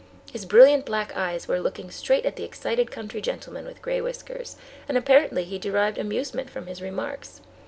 [0.31, 4.57] His brilliant black eyes were looking straight at the excited country gentleman with gray whiskers,
[4.89, 7.39] and apparently he derived amusement from his remarks.